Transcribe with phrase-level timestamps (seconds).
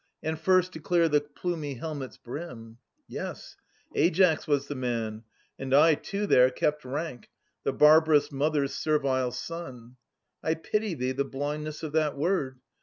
[0.23, 2.79] And first to clear the plumy helmet's brim.
[3.07, 3.55] Yes,
[3.95, 5.25] Aias was the man,
[5.59, 7.29] and I too there Kept rank,
[7.63, 9.97] the' barbarous mother's servile son.'
[10.41, 12.61] I pity thee the blindness of that word.